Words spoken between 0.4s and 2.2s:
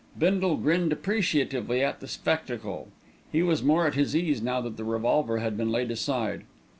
grinned appreciatively at the